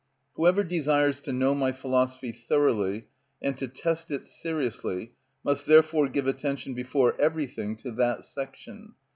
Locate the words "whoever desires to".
0.33-1.31